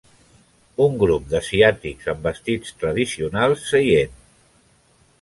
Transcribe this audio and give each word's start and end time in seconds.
Un 0.85 0.95
grup 1.03 1.27
d'asiàtics 1.33 2.11
amb 2.15 2.27
vestits 2.31 2.75
tradicionals 2.85 3.71
seient. 3.75 4.21